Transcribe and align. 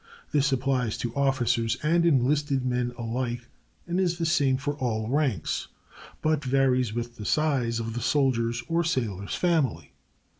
_This 0.31 0.51
applies 0.51 0.97
to 0.97 1.15
officers 1.15 1.77
and 1.83 2.07
enlisted 2.07 2.65
men 2.65 2.91
alike, 2.97 3.45
and 3.85 3.99
is 3.99 4.17
the 4.17 4.25
same 4.25 4.57
for 4.57 4.73
all 4.79 5.07
ranks, 5.07 5.67
but 6.23 6.43
varies 6.43 6.91
with 6.91 7.17
the 7.17 7.23
size 7.23 7.79
of 7.79 7.93
the 7.93 8.01
soldier's 8.01 8.63
or 8.67 8.83
sailor's 8.83 9.35
family. 9.35 9.93